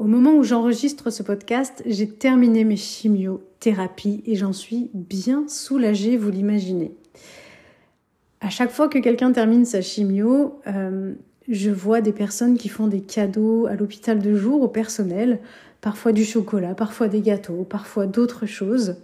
Au 0.00 0.06
moment 0.06 0.32
où 0.32 0.42
j'enregistre 0.42 1.10
ce 1.10 1.22
podcast, 1.22 1.82
j'ai 1.84 2.08
terminé 2.08 2.64
mes 2.64 2.78
chimiothérapies 2.78 4.22
et 4.24 4.34
j'en 4.34 4.54
suis 4.54 4.90
bien 4.94 5.44
soulagée, 5.46 6.16
vous 6.16 6.30
l'imaginez. 6.30 6.94
À 8.40 8.48
chaque 8.48 8.70
fois 8.70 8.88
que 8.88 8.98
quelqu'un 8.98 9.30
termine 9.30 9.66
sa 9.66 9.82
chimio, 9.82 10.58
euh, 10.68 11.12
je 11.50 11.68
vois 11.68 12.00
des 12.00 12.12
personnes 12.12 12.56
qui 12.56 12.70
font 12.70 12.86
des 12.86 13.02
cadeaux 13.02 13.66
à 13.66 13.74
l'hôpital 13.74 14.20
de 14.20 14.34
jour 14.34 14.62
au 14.62 14.68
personnel, 14.68 15.38
parfois 15.82 16.12
du 16.12 16.24
chocolat, 16.24 16.74
parfois 16.74 17.08
des 17.08 17.20
gâteaux, 17.20 17.64
parfois 17.64 18.06
d'autres 18.06 18.46
choses. 18.46 18.96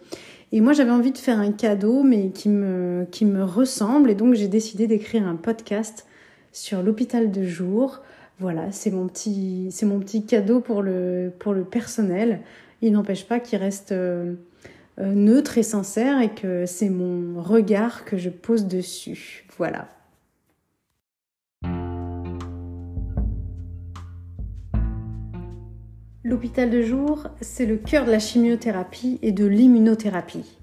Et 0.51 0.63
moi, 0.63 0.73
j'avais 0.73 0.93
envie 0.93 1.13
de 1.13 1.19
faire 1.19 1.41
un 1.41 1.53
cadeau, 1.53 2.05
mais 2.05 2.31
qui 2.31 2.49
me, 2.49 3.07
qui 3.11 3.27
me 3.27 3.45
ressemble, 3.45 4.11
et 4.11 4.15
donc 4.15 4.33
j'ai 4.33 4.49
décidé 4.49 4.87
d'écrire 4.87 5.27
un 5.27 5.37
podcast 5.37 6.07
sur 6.53 6.83
l'hôpital 6.83 7.31
de 7.31 7.45
jour 7.45 8.01
voilà, 8.39 8.71
c'est 8.71 8.91
mon 8.91 9.09
petit, 9.09 10.27
cadeau 10.27 10.61
pour 10.61 10.83
le, 10.83 11.33
pour 11.39 11.55
le 11.55 11.65
personnel. 11.65 12.41
Il 12.83 12.93
n'empêche 12.93 13.27
pas 13.27 13.41
qu'il 13.41 13.59
reste 13.59 13.93
euh, 13.93 14.35
euh, 14.99 15.15
neutre 15.15 15.57
et 15.57 15.63
sincère 15.63 16.21
et 16.21 16.35
que 16.35 16.67
c'est 16.67 16.91
mon 16.91 17.41
regard 17.41 18.05
que 18.05 18.19
je 18.19 18.29
pose 18.29 18.67
dessus. 18.67 19.47
Voilà. 19.57 19.89
L'hôpital 26.23 26.71
de 26.71 26.83
jour, 26.83 27.29
c'est 27.41 27.67
le 27.67 27.77
cœur 27.77 28.05
de 28.05 28.11
la 28.11 28.19
chimiothérapie 28.19 29.19
et 29.23 29.33
de 29.33 29.47
l'immunothérapie. 29.47 30.59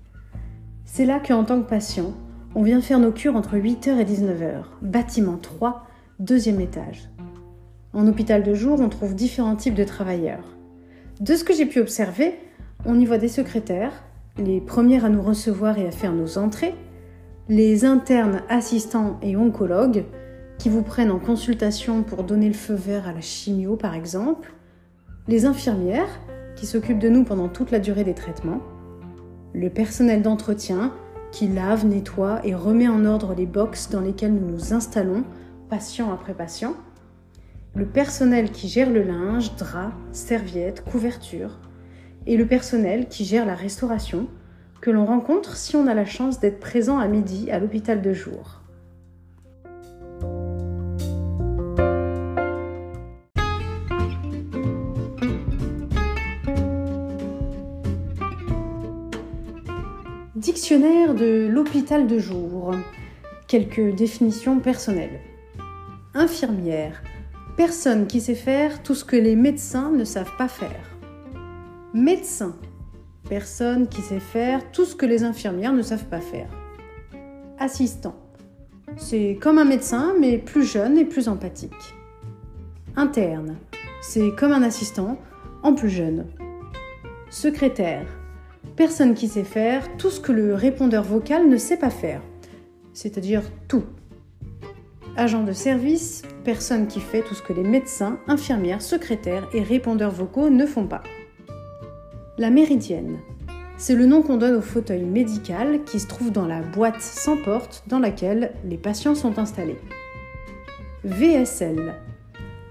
C'est 0.85 1.05
là 1.05 1.19
qu'en 1.19 1.45
tant 1.45 1.61
que 1.61 1.69
patient, 1.69 2.13
on 2.53 2.61
vient 2.61 2.81
faire 2.81 2.99
nos 2.99 3.11
cures 3.11 3.35
entre 3.35 3.55
8h 3.55 3.97
et 3.97 4.03
19h, 4.03 4.65
bâtiment 4.81 5.37
3, 5.37 5.87
deuxième 6.19 6.59
étage. 6.59 7.12
En 7.93 8.07
hôpital 8.07 8.41
de 8.43 8.53
jour, 8.55 8.79
on 8.79 8.89
trouve 8.89 9.15
différents 9.15 9.55
types 9.55 9.75
de 9.75 9.83
travailleurs. 9.83 10.57
De 11.21 11.35
ce 11.35 11.43
que 11.43 11.53
j'ai 11.53 11.67
pu 11.67 11.79
observer, 11.79 12.35
on 12.85 12.99
y 12.99 13.05
voit 13.05 13.19
des 13.19 13.27
secrétaires, 13.27 14.03
les 14.37 14.59
premières 14.59 15.05
à 15.05 15.09
nous 15.09 15.21
recevoir 15.21 15.77
et 15.77 15.87
à 15.87 15.91
faire 15.91 16.11
nos 16.11 16.39
entrées, 16.39 16.73
les 17.49 17.85
internes 17.85 18.41
assistants 18.49 19.19
et 19.21 19.35
oncologues 19.35 20.05
qui 20.57 20.69
vous 20.69 20.81
prennent 20.81 21.11
en 21.11 21.19
consultation 21.19 22.03
pour 22.03 22.23
donner 22.23 22.47
le 22.47 22.53
feu 22.53 22.73
vert 22.73 23.07
à 23.07 23.13
la 23.13 23.21
chimio 23.21 23.75
par 23.75 23.93
exemple, 23.93 24.53
les 25.27 25.45
infirmières 25.45 26.19
qui 26.55 26.65
s'occupent 26.65 26.99
de 26.99 27.09
nous 27.09 27.23
pendant 27.23 27.47
toute 27.47 27.71
la 27.71 27.79
durée 27.79 28.03
des 28.03 28.13
traitements, 28.13 28.61
le 29.53 29.69
personnel 29.69 30.21
d'entretien 30.21 30.93
qui 31.31 31.47
lave, 31.47 31.85
nettoie 31.85 32.41
et 32.43 32.55
remet 32.55 32.87
en 32.87 33.05
ordre 33.05 33.33
les 33.35 33.45
boxes 33.45 33.89
dans 33.89 34.01
lesquelles 34.01 34.33
nous 34.33 34.51
nous 34.51 34.73
installons, 34.73 35.23
patient 35.69 36.11
après 36.11 36.33
patient, 36.33 36.75
le 37.75 37.85
personnel 37.87 38.51
qui 38.51 38.67
gère 38.67 38.91
le 38.91 39.01
linge, 39.01 39.55
draps, 39.55 39.95
serviettes, 40.11 40.83
couvertures, 40.83 41.57
et 42.27 42.37
le 42.37 42.45
personnel 42.45 43.07
qui 43.07 43.25
gère 43.25 43.45
la 43.45 43.55
restauration, 43.55 44.27
que 44.79 44.91
l'on 44.91 45.05
rencontre 45.05 45.55
si 45.55 45.75
on 45.75 45.87
a 45.87 45.93
la 45.93 46.05
chance 46.05 46.39
d'être 46.39 46.59
présent 46.59 46.99
à 46.99 47.07
midi 47.07 47.49
à 47.49 47.59
l'hôpital 47.59 48.01
de 48.01 48.13
jour. 48.13 48.59
Dictionnaire 60.35 61.15
de 61.15 61.47
l'hôpital 61.47 62.05
de 62.05 62.19
jour. 62.19 62.75
Quelques 63.47 63.95
définitions 63.95 64.59
personnelles. 64.59 65.21
Infirmière, 66.13 67.01
Personne 67.55 68.07
qui 68.07 68.19
sait 68.19 68.33
faire 68.33 68.81
tout 68.81 68.95
ce 68.95 69.05
que 69.05 69.15
les 69.15 69.35
médecins 69.35 69.91
ne 69.91 70.05
savent 70.05 70.35
pas 70.39 70.47
faire. 70.47 70.97
Médecin. 71.93 72.55
Personne 73.29 73.87
qui 73.87 74.01
sait 74.01 74.19
faire 74.19 74.71
tout 74.71 74.85
ce 74.85 74.95
que 74.95 75.05
les 75.05 75.23
infirmières 75.23 75.73
ne 75.73 75.83
savent 75.83 76.07
pas 76.07 76.19
faire. 76.19 76.49
Assistant. 77.59 78.15
C'est 78.97 79.37
comme 79.39 79.59
un 79.59 79.65
médecin, 79.65 80.15
mais 80.19 80.39
plus 80.39 80.63
jeune 80.63 80.97
et 80.97 81.05
plus 81.05 81.27
empathique. 81.27 81.95
Interne. 82.95 83.57
C'est 84.01 84.31
comme 84.31 84.51
un 84.51 84.63
assistant, 84.63 85.19
en 85.61 85.75
plus 85.75 85.89
jeune. 85.89 86.25
Secrétaire. 87.29 88.07
Personne 88.75 89.13
qui 89.13 89.27
sait 89.27 89.43
faire 89.43 89.95
tout 89.97 90.09
ce 90.09 90.19
que 90.19 90.31
le 90.31 90.55
répondeur 90.55 91.03
vocal 91.03 91.47
ne 91.47 91.57
sait 91.57 91.77
pas 91.77 91.91
faire. 91.91 92.21
C'est-à-dire 92.93 93.43
tout. 93.67 93.83
Agent 95.15 95.43
de 95.43 95.51
service, 95.53 96.23
personne 96.43 96.87
qui 96.87 96.99
fait 96.99 97.21
tout 97.21 97.35
ce 97.35 97.43
que 97.43 97.53
les 97.53 97.63
médecins, 97.63 98.17
infirmières, 98.27 98.81
secrétaires 98.81 99.47
et 99.53 99.61
répondeurs 99.61 100.09
vocaux 100.09 100.49
ne 100.49 100.65
font 100.65 100.87
pas. 100.87 101.03
La 102.39 102.49
méridienne, 102.49 103.19
c'est 103.77 103.93
le 103.93 104.07
nom 104.07 104.23
qu'on 104.23 104.37
donne 104.37 104.55
au 104.55 104.61
fauteuil 104.61 105.03
médical 105.03 105.83
qui 105.83 105.99
se 105.99 106.07
trouve 106.07 106.31
dans 106.31 106.47
la 106.47 106.61
boîte 106.61 106.99
sans 106.99 107.37
porte 107.37 107.83
dans 107.85 107.99
laquelle 107.99 108.53
les 108.65 108.77
patients 108.77 109.13
sont 109.13 109.37
installés. 109.37 109.79
VSL, 111.03 111.93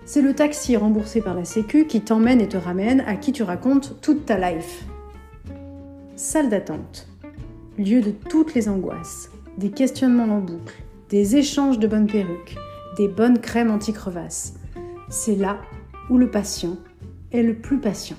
c'est 0.05 0.23
le 0.23 0.35
taxi 0.35 0.77
remboursé 0.77 1.21
par 1.21 1.35
la 1.35 1.45
Sécu 1.45 1.87
qui 1.87 2.01
t'emmène 2.01 2.41
et 2.41 2.49
te 2.49 2.57
ramène 2.57 3.03
à 3.07 3.15
qui 3.15 3.31
tu 3.31 3.45
racontes 3.45 4.01
toute 4.01 4.27
ta 4.27 4.51
life. 4.51 4.85
Salle 6.17 6.49
d'attente, 6.49 7.07
lieu 7.79 8.01
de 8.01 8.11
toutes 8.11 8.55
les 8.55 8.69
angoisses, 8.69 9.31
des 9.59 9.71
questionnements 9.71 10.25
en 10.25 10.41
boucle, 10.41 10.83
des 11.13 11.37
échanges 11.37 11.79
de 11.79 11.87
bonnes 11.87 12.07
perruques, 12.07 12.57
des 12.97 13.07
bonnes 13.07 13.39
crèmes 13.39 13.71
anti-crevasses. 13.71 14.55
C'est 15.11 15.37
là 15.37 15.59
où 16.09 16.17
le 16.17 16.31
patient 16.31 16.79
est 17.33 17.43
le 17.43 17.55
plus 17.55 17.79
patient. 17.79 18.17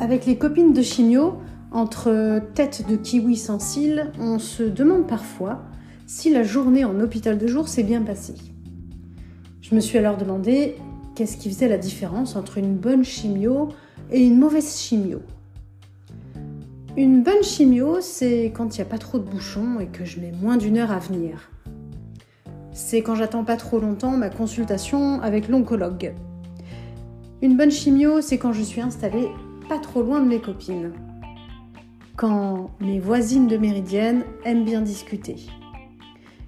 Avec 0.00 0.26
les 0.26 0.36
copines 0.36 0.72
de 0.72 0.82
chimio, 0.82 1.34
entre 1.70 2.42
tête 2.54 2.88
de 2.88 2.96
kiwi 2.96 3.36
sans 3.36 3.60
cils, 3.60 4.10
on 4.18 4.40
se 4.40 4.64
demande 4.64 5.06
parfois 5.06 5.62
si 6.08 6.32
la 6.32 6.42
journée 6.42 6.84
en 6.84 6.98
hôpital 6.98 7.38
de 7.38 7.46
jour 7.46 7.68
s'est 7.68 7.84
bien 7.84 8.02
passée. 8.02 8.34
Je 9.60 9.76
me 9.76 9.80
suis 9.80 9.96
alors 9.96 10.16
demandé 10.16 10.74
qu'est-ce 11.14 11.36
qui 11.36 11.50
faisait 11.50 11.68
la 11.68 11.78
différence 11.78 12.36
entre 12.36 12.58
une 12.58 12.76
bonne 12.76 13.04
chimio 13.04 13.68
et 14.10 14.24
une 14.24 14.38
mauvaise 14.38 14.78
chimio? 14.78 15.20
Une 16.96 17.22
bonne 17.22 17.42
chimio, 17.42 18.00
c'est 18.00 18.52
quand 18.54 18.76
il 18.76 18.80
n'y 18.80 18.86
a 18.86 18.90
pas 18.90 18.98
trop 18.98 19.18
de 19.18 19.24
bouchons 19.24 19.80
et 19.80 19.86
que 19.86 20.04
je 20.04 20.20
mets 20.20 20.32
moins 20.32 20.56
d'une 20.56 20.76
heure 20.76 20.92
à 20.92 20.98
venir. 20.98 21.50
C'est 22.72 23.02
quand 23.02 23.14
j'attends 23.14 23.44
pas 23.44 23.56
trop 23.56 23.78
longtemps 23.78 24.16
ma 24.16 24.30
consultation 24.30 25.20
avec 25.22 25.48
l'oncologue. 25.48 26.14
Une 27.40 27.56
bonne 27.56 27.70
chimio, 27.70 28.20
c'est 28.20 28.38
quand 28.38 28.52
je 28.52 28.62
suis 28.62 28.80
installée 28.80 29.28
pas 29.68 29.78
trop 29.78 30.02
loin 30.02 30.20
de 30.20 30.28
mes 30.28 30.40
copines. 30.40 30.92
Quand 32.16 32.70
mes 32.80 33.00
voisines 33.00 33.46
de 33.46 33.56
Méridienne 33.56 34.24
aiment 34.44 34.64
bien 34.64 34.82
discuter. 34.82 35.36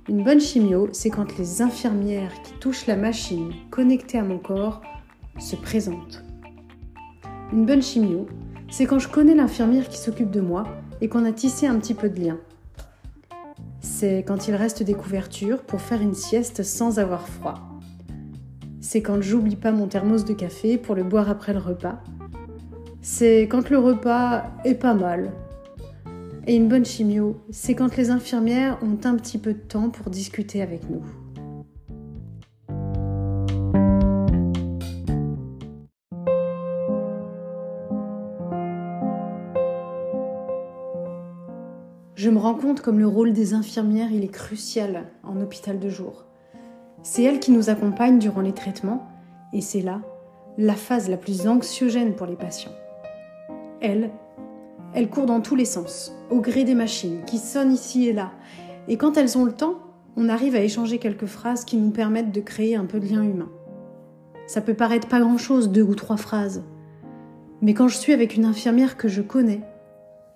Une 0.07 0.23
bonne 0.23 0.41
chimio, 0.41 0.91
c'est 0.93 1.09
quand 1.09 1.39
les 1.39 1.63
infirmières 1.63 2.43
qui 2.43 2.53
touchent 2.61 2.87
la 2.87 2.97
machine 2.97 3.55
connectée 3.71 4.19
à 4.19 4.23
mon 4.23 4.39
corps 4.39 4.83
se 5.39 5.57
présentent. 5.57 6.23
Une 7.55 7.65
bonne 7.65 7.81
chimio, 7.81 8.27
c'est 8.71 8.85
quand 8.85 8.99
je 8.99 9.09
connais 9.09 9.35
l'infirmière 9.35 9.89
qui 9.89 9.97
s'occupe 9.97 10.31
de 10.31 10.43
moi 10.43 10.65
et 11.01 11.09
qu'on 11.09 11.25
a 11.25 11.33
tissé 11.33 11.67
un 11.67 11.79
petit 11.79 11.95
peu 11.95 12.11
de 12.11 12.21
lien. 12.21 12.39
C'est 13.81 14.25
quand 14.29 14.47
il 14.47 14.55
reste 14.55 14.83
des 14.83 14.93
couvertures 14.93 15.63
pour 15.63 15.81
faire 15.81 16.03
une 16.03 16.15
sieste 16.15 16.63
sans 16.63 16.99
avoir 16.99 17.27
froid. 17.27 17.55
C'est 18.83 19.01
quand 19.01 19.23
j'oublie 19.23 19.57
pas 19.57 19.73
mon 19.73 19.87
thermos 19.87 20.27
de 20.27 20.35
café 20.35 20.77
pour 20.77 20.95
le 20.95 21.03
boire 21.03 21.31
après 21.31 21.55
le 21.55 21.61
repas. 21.61 22.03
C'est 23.01 23.43
quand 23.45 23.71
le 23.71 23.79
repas 23.79 24.45
est 24.67 24.75
pas 24.75 24.93
mal, 24.93 25.33
et 26.47 26.57
une 26.57 26.69
bonne 26.69 26.85
chimio, 26.85 27.41
c'est 27.51 27.75
quand 27.75 27.97
les 27.97 28.11
infirmières 28.11 28.79
ont 28.83 28.99
un 29.05 29.17
petit 29.17 29.39
peu 29.39 29.55
de 29.55 29.59
temps 29.59 29.91
pour 29.91 30.11
discuter 30.11 30.63
avec 30.63 30.89
nous. 30.91 31.03
Je 42.15 42.31
me 42.31 42.39
rends 42.39 42.55
compte 42.55 42.81
comme 42.81 42.99
le 42.99 43.07
rôle 43.07 43.33
des 43.33 43.53
infirmières, 43.53 44.11
il 44.11 44.25
est 44.25 44.29
crucial 44.29 45.05
en 45.25 45.41
hôpital 45.41 45.79
de 45.79 45.89
jour. 45.89 46.25
C'est 47.03 47.23
elles 47.23 47.41
qui 47.41 47.51
nous 47.51 47.69
accompagnent 47.69 48.19
durant 48.19 48.41
les 48.41 48.53
traitements 48.53 49.07
et 49.53 49.61
c'est 49.61 49.83
là 49.83 50.01
la 50.57 50.75
phase 50.75 51.09
la 51.09 51.17
plus 51.17 51.47
anxiogène 51.47 52.15
pour 52.15 52.27
les 52.27 52.37
patients. 52.37 52.73
Elles, 53.81 54.11
elles 54.95 55.11
courent 55.11 55.27
dans 55.27 55.41
tous 55.41 55.57
les 55.57 55.65
sens, 55.65 56.15
au 56.31 56.41
gré 56.41 56.65
des 56.65 56.75
machines, 56.75 57.23
qui 57.27 57.39
sonnent 57.39 57.73
ici 57.73 58.09
et 58.09 58.13
là. 58.13 58.31
Et 58.89 58.97
quand 58.97 59.17
elles 59.17 59.37
ont 59.37 59.45
le 59.45 59.53
temps, 59.53 59.81
on 60.17 60.29
arrive 60.29 60.55
à 60.55 60.61
échanger 60.61 60.99
quelques 60.99 61.27
phrases 61.27 61.65
qui 61.65 61.77
nous 61.77 61.91
permettent 61.91 62.33
de 62.33 62.41
créer 62.41 62.77
un 62.77 62.85
peu 62.85 63.01
de 63.01 63.07
lien 63.07 63.23
humain. 63.23 63.51
Ça 64.47 64.61
peut 64.61 64.75
paraître 64.75 65.09
pas 65.09 65.21
grand-chose, 65.21 65.71
deux 65.71 65.83
ou 65.83 65.95
trois 65.95 66.17
phrases. 66.17 66.63
Mais 67.61 67.75
quand 67.75 67.89
je 67.89 67.97
suis 67.97 68.13
avec 68.13 68.37
une 68.37 68.45
infirmière 68.45 68.97
que 68.97 69.09
je 69.09 69.23
connais, 69.23 69.63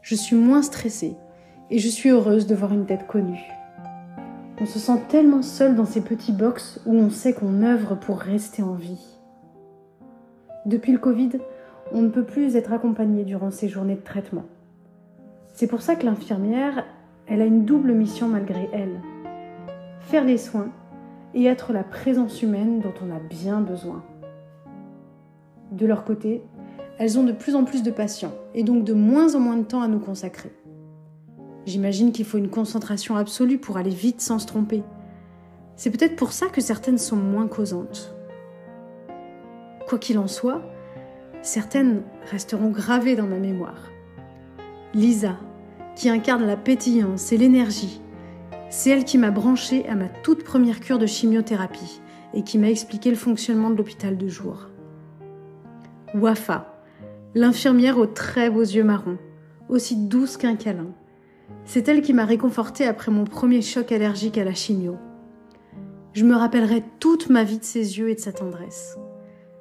je 0.02 0.14
suis 0.14 0.36
moins 0.36 0.62
stressée 0.62 1.16
Et 1.70 1.78
je 1.78 1.88
suis 1.88 2.08
heureuse 2.08 2.46
de 2.46 2.54
voir 2.54 2.72
une 2.72 2.86
tête 2.86 3.06
connue. 3.06 3.44
On 4.60 4.66
se 4.66 4.78
sent 4.78 5.00
tellement 5.08 5.42
seul 5.42 5.76
dans 5.76 5.84
ces 5.84 6.00
petits 6.00 6.32
box 6.32 6.80
où 6.86 6.94
on 6.94 7.10
sait 7.10 7.34
qu'on 7.34 7.62
œuvre 7.62 7.94
pour 7.94 8.18
rester 8.18 8.62
en 8.62 8.72
vie. 8.72 9.18
Depuis 10.66 10.92
le 10.92 10.98
Covid, 10.98 11.30
on 11.92 12.02
ne 12.02 12.08
peut 12.08 12.24
plus 12.24 12.56
être 12.56 12.72
accompagné 12.72 13.24
durant 13.24 13.50
ces 13.50 13.68
journées 13.68 13.96
de 13.96 14.04
traitement. 14.04 14.44
C'est 15.52 15.66
pour 15.66 15.82
ça 15.82 15.96
que 15.96 16.06
l'infirmière, 16.06 16.84
elle 17.26 17.42
a 17.42 17.46
une 17.46 17.64
double 17.64 17.92
mission 17.92 18.28
malgré 18.28 18.68
elle. 18.72 19.00
Faire 20.00 20.24
les 20.24 20.38
soins 20.38 20.70
et 21.34 21.44
être 21.44 21.72
la 21.72 21.82
présence 21.82 22.42
humaine 22.42 22.80
dont 22.80 22.94
on 23.02 23.14
a 23.14 23.18
bien 23.18 23.60
besoin. 23.60 24.02
De 25.72 25.86
leur 25.86 26.04
côté, 26.04 26.42
elles 26.98 27.18
ont 27.18 27.24
de 27.24 27.32
plus 27.32 27.54
en 27.54 27.64
plus 27.64 27.82
de 27.82 27.90
patients 27.90 28.34
et 28.54 28.62
donc 28.62 28.84
de 28.84 28.92
moins 28.92 29.34
en 29.34 29.40
moins 29.40 29.56
de 29.56 29.64
temps 29.64 29.82
à 29.82 29.88
nous 29.88 29.98
consacrer. 29.98 30.52
J'imagine 31.66 32.12
qu'il 32.12 32.24
faut 32.24 32.38
une 32.38 32.48
concentration 32.48 33.16
absolue 33.16 33.58
pour 33.58 33.76
aller 33.76 33.90
vite 33.90 34.20
sans 34.20 34.38
se 34.38 34.46
tromper. 34.46 34.82
C'est 35.76 35.90
peut-être 35.90 36.16
pour 36.16 36.32
ça 36.32 36.46
que 36.46 36.60
certaines 36.60 36.98
sont 36.98 37.16
moins 37.16 37.46
causantes. 37.46 38.16
Quoi 39.86 39.98
qu'il 39.98 40.18
en 40.18 40.26
soit, 40.26 40.62
certaines 41.42 42.02
resteront 42.30 42.70
gravées 42.70 43.16
dans 43.16 43.26
ma 43.26 43.38
mémoire. 43.38 43.90
Lisa, 44.94 45.36
qui 45.96 46.08
incarne 46.08 46.46
la 46.46 46.56
pétillance 46.56 47.32
et 47.32 47.36
l'énergie, 47.36 48.00
c'est 48.70 48.90
elle 48.90 49.04
qui 49.04 49.18
m'a 49.18 49.30
branchée 49.30 49.88
à 49.88 49.94
ma 49.94 50.08
toute 50.08 50.44
première 50.44 50.80
cure 50.80 50.98
de 50.98 51.06
chimiothérapie 51.06 52.00
et 52.34 52.42
qui 52.42 52.58
m'a 52.58 52.70
expliqué 52.70 53.10
le 53.10 53.16
fonctionnement 53.16 53.70
de 53.70 53.76
l'hôpital 53.76 54.16
de 54.16 54.28
jour. 54.28 54.68
Wafa, 56.14 56.82
l'infirmière 57.34 57.98
aux 57.98 58.06
très 58.06 58.50
beaux 58.50 58.60
yeux 58.60 58.84
marrons, 58.84 59.18
aussi 59.68 59.96
douce 59.96 60.36
qu'un 60.36 60.56
câlin. 60.56 60.92
C'est 61.64 61.88
elle 61.88 62.02
qui 62.02 62.12
m'a 62.12 62.24
réconfortée 62.24 62.86
après 62.86 63.10
mon 63.10 63.24
premier 63.24 63.62
choc 63.62 63.92
allergique 63.92 64.38
à 64.38 64.44
la 64.44 64.54
chimio. 64.54 64.96
Je 66.12 66.24
me 66.24 66.34
rappellerai 66.34 66.82
toute 67.00 67.30
ma 67.30 67.44
vie 67.44 67.58
de 67.58 67.64
ses 67.64 67.98
yeux 67.98 68.10
et 68.10 68.14
de 68.14 68.20
sa 68.20 68.32
tendresse. 68.32 68.98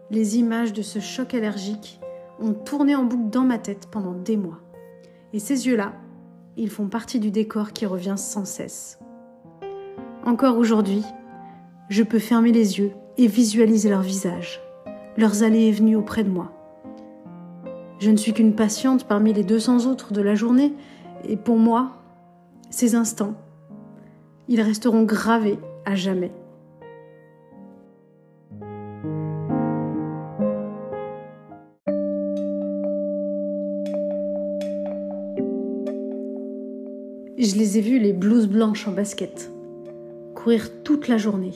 Les 0.10 0.38
images 0.38 0.72
de 0.72 0.82
ce 0.82 1.00
choc 1.00 1.34
allergique 1.34 2.00
ont 2.40 2.54
tourné 2.54 2.96
en 2.96 3.04
boucle 3.04 3.30
dans 3.30 3.44
ma 3.44 3.58
tête 3.58 3.88
pendant 3.92 4.14
des 4.14 4.38
mois. 4.38 4.60
Et 5.34 5.40
ces 5.40 5.68
yeux-là, 5.68 5.94
ils 6.56 6.70
font 6.70 6.88
partie 6.88 7.20
du 7.20 7.30
décor 7.30 7.74
qui 7.74 7.86
revient 7.86 8.16
sans 8.18 8.46
cesse. 8.46 9.00
Encore 10.26 10.58
aujourd'hui, 10.58 11.04
je 11.90 12.04
peux 12.04 12.20
fermer 12.20 12.54
les 12.54 12.80
yeux 12.80 12.92
et 13.18 13.28
visualiser 13.28 13.90
leur 13.90 14.02
visage, 14.02 14.62
leurs 15.18 15.44
allées 15.44 15.68
et 15.68 15.72
venues 15.72 15.98
auprès 15.98 16.24
de 16.24 16.30
moi. 16.30 16.54
Je 18.00 18.10
ne 18.10 18.18
suis 18.18 18.34
qu'une 18.34 18.56
patiente 18.56 19.06
parmi 19.06 19.34
les 19.34 19.44
200 19.44 19.88
autres 19.88 20.14
de 20.14 20.22
la 20.22 20.36
journée, 20.36 20.74
et 21.28 21.36
pour 21.36 21.58
moi, 21.58 21.98
ces 22.70 22.96
instants, 22.96 23.34
ils 24.48 24.62
resteront 24.62 25.04
gravés 25.04 25.60
à 25.86 25.96
jamais. 25.96 26.32
Je 37.40 37.56
les 37.56 37.78
ai 37.78 37.82
vus, 37.82 38.00
les 38.00 38.14
blouses 38.14 38.48
blanches 38.48 38.88
en 38.88 38.94
basket, 38.94 39.52
courir 40.34 40.82
toute 40.84 41.08
la 41.08 41.20
journée, 41.20 41.54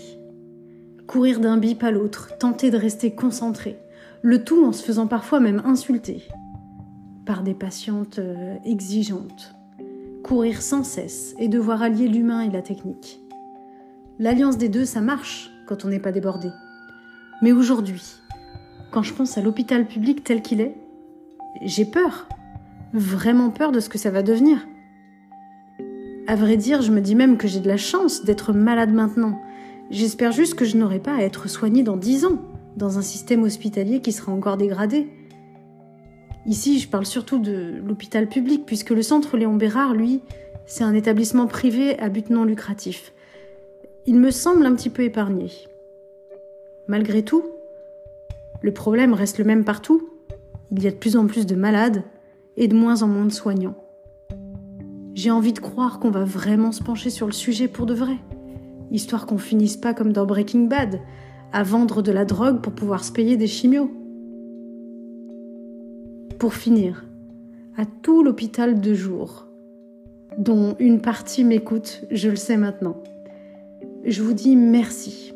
courir 1.07 1.39
d'un 1.39 1.57
bip 1.57 1.83
à 1.83 1.89
l'autre, 1.89 2.37
tenter 2.37 2.69
de 2.69 2.77
rester 2.77 3.15
concentré, 3.15 3.79
le 4.21 4.43
tout 4.43 4.63
en 4.63 4.73
se 4.73 4.83
faisant 4.83 5.07
parfois 5.07 5.39
même 5.39 5.63
insulter 5.65 6.27
par 7.25 7.41
des 7.41 7.55
patientes 7.55 8.19
euh, 8.19 8.57
exigeantes, 8.63 9.55
courir 10.23 10.61
sans 10.61 10.83
cesse 10.83 11.33
et 11.39 11.47
devoir 11.47 11.81
allier 11.81 12.07
l'humain 12.07 12.41
et 12.41 12.51
la 12.51 12.61
technique. 12.61 13.19
L'alliance 14.19 14.59
des 14.59 14.69
deux, 14.69 14.85
ça 14.85 15.01
marche 15.01 15.49
quand 15.65 15.83
on 15.83 15.87
n'est 15.87 15.99
pas 15.99 16.11
débordé. 16.11 16.49
Mais 17.41 17.53
aujourd'hui, 17.53 18.03
quand 18.91 19.01
je 19.01 19.15
pense 19.15 19.35
à 19.35 19.41
l'hôpital 19.41 19.87
public 19.87 20.23
tel 20.23 20.43
qu'il 20.43 20.61
est, 20.61 20.77
j'ai 21.63 21.85
peur, 21.85 22.27
vraiment 22.93 23.49
peur 23.49 23.71
de 23.71 23.79
ce 23.79 23.89
que 23.89 23.97
ça 23.97 24.11
va 24.11 24.21
devenir. 24.21 24.59
À 26.27 26.35
vrai 26.35 26.55
dire, 26.57 26.81
je 26.81 26.91
me 26.91 27.01
dis 27.01 27.15
même 27.15 27.37
que 27.37 27.47
j'ai 27.47 27.59
de 27.59 27.67
la 27.67 27.77
chance 27.77 28.23
d'être 28.23 28.53
malade 28.53 28.93
maintenant. 28.93 29.41
J'espère 29.89 30.31
juste 30.31 30.55
que 30.55 30.65
je 30.65 30.77
n'aurai 30.77 30.99
pas 30.99 31.15
à 31.15 31.21
être 31.21 31.49
soignée 31.49 31.83
dans 31.83 31.97
dix 31.97 32.25
ans 32.25 32.39
dans 32.77 32.97
un 32.97 33.01
système 33.01 33.43
hospitalier 33.43 34.01
qui 34.01 34.11
sera 34.11 34.31
encore 34.31 34.57
dégradé. 34.57 35.07
Ici, 36.45 36.79
je 36.79 36.87
parle 36.87 37.05
surtout 37.05 37.39
de 37.39 37.81
l'hôpital 37.85 38.27
public, 38.27 38.65
puisque 38.65 38.91
le 38.91 39.01
centre 39.01 39.37
Léon 39.37 39.55
Bérard, 39.55 39.93
lui, 39.93 40.21
c'est 40.65 40.83
un 40.83 40.93
établissement 40.93 41.47
privé 41.47 41.99
à 41.99 42.09
but 42.09 42.29
non 42.29 42.45
lucratif. 42.45 43.13
Il 44.05 44.15
me 44.15 44.31
semble 44.31 44.65
un 44.65 44.73
petit 44.73 44.89
peu 44.89 45.03
épargné. 45.03 45.51
Malgré 46.87 47.23
tout, 47.23 47.43
le 48.61 48.73
problème 48.73 49.13
reste 49.13 49.37
le 49.37 49.45
même 49.45 49.65
partout. 49.65 50.09
Il 50.71 50.81
y 50.81 50.87
a 50.87 50.91
de 50.91 50.95
plus 50.95 51.17
en 51.17 51.27
plus 51.27 51.45
de 51.45 51.55
malades 51.55 52.03
et 52.57 52.67
de 52.67 52.75
moins 52.75 53.03
en 53.03 53.07
moins 53.07 53.25
de 53.25 53.31
soignants. 53.31 53.75
J'ai 55.13 55.31
envie 55.31 55.53
de 55.53 55.59
croire 55.59 55.99
qu'on 55.99 56.09
va 56.09 56.23
vraiment 56.23 56.71
se 56.71 56.81
pencher 56.81 57.09
sur 57.09 57.25
le 57.25 57.33
sujet 57.33 57.67
pour 57.67 57.85
de 57.85 57.93
vrai, 57.93 58.17
histoire 58.91 59.25
qu'on 59.25 59.37
finisse 59.37 59.75
pas 59.75 59.93
comme 59.93 60.13
dans 60.13 60.25
Breaking 60.25 60.67
Bad, 60.67 60.99
à 61.51 61.63
vendre 61.63 62.01
de 62.01 62.11
la 62.11 62.23
drogue 62.23 62.61
pour 62.61 62.73
pouvoir 62.73 63.03
se 63.03 63.11
payer 63.11 63.35
des 63.35 63.47
chimios. 63.47 63.91
Pour 66.39 66.53
finir, 66.53 67.05
à 67.77 67.85
tout 67.85 68.23
l'hôpital 68.23 68.79
de 68.79 68.93
jour, 68.93 69.47
dont 70.37 70.75
une 70.79 71.01
partie 71.01 71.43
m'écoute, 71.43 72.03
je 72.09 72.29
le 72.29 72.37
sais 72.37 72.57
maintenant, 72.57 72.95
je 74.05 74.23
vous 74.23 74.33
dis 74.33 74.55
merci. 74.55 75.33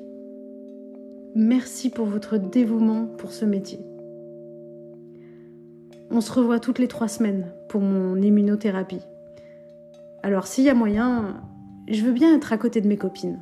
Merci 1.36 1.90
pour 1.90 2.06
votre 2.06 2.38
dévouement 2.38 3.08
pour 3.18 3.34
ce 3.34 3.44
métier. 3.44 3.80
On 6.12 6.22
se 6.22 6.32
revoit 6.32 6.60
toutes 6.60 6.80
les 6.80 6.88
trois 6.88 7.10
semaines 7.10 7.52
pour 7.68 7.82
mon 7.82 8.16
immunothérapie. 8.22 9.02
Alors 10.26 10.48
s'il 10.48 10.64
y 10.64 10.72
a 10.72 10.74
moyen, 10.74 11.44
je 11.88 12.02
veux 12.02 12.12
bien 12.12 12.36
être 12.36 12.52
à 12.52 12.58
côté 12.58 12.82
de 12.82 12.88
mes 12.88 12.98
copines. 12.98 13.38